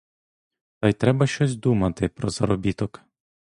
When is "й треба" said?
0.87-1.27